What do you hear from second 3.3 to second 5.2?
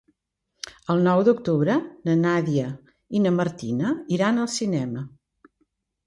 Martina iran al cinema.